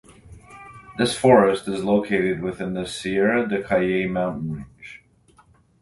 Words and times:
This 0.97 1.15
forest 1.15 1.67
is 1.67 1.83
located 1.83 2.41
within 2.41 2.73
the 2.73 2.87
Sierra 2.87 3.47
de 3.47 3.61
Cayey 3.61 4.07
mountain 4.07 4.51
range. 4.51 5.03